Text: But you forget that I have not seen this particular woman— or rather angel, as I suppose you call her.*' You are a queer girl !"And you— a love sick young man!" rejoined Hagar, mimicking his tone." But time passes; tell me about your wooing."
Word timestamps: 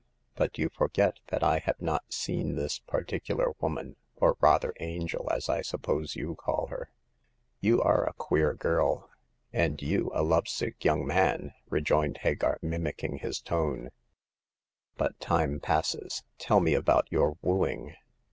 But 0.33 0.57
you 0.57 0.69
forget 0.69 1.19
that 1.27 1.43
I 1.43 1.59
have 1.59 1.79
not 1.79 2.11
seen 2.11 2.55
this 2.55 2.79
particular 2.79 3.51
woman— 3.59 3.97
or 4.15 4.35
rather 4.41 4.73
angel, 4.79 5.29
as 5.31 5.47
I 5.47 5.61
suppose 5.61 6.15
you 6.15 6.33
call 6.33 6.69
her.*' 6.71 6.89
You 7.59 7.83
are 7.83 8.09
a 8.09 8.13
queer 8.15 8.55
girl 8.55 9.11
!"And 9.53 9.79
you— 9.79 10.09
a 10.15 10.23
love 10.23 10.47
sick 10.47 10.83
young 10.83 11.05
man!" 11.05 11.53
rejoined 11.69 12.17
Hagar, 12.17 12.57
mimicking 12.63 13.19
his 13.19 13.39
tone." 13.41 13.91
But 14.97 15.19
time 15.19 15.59
passes; 15.59 16.23
tell 16.39 16.61
me 16.61 16.73
about 16.73 17.07
your 17.11 17.37
wooing." 17.43 17.95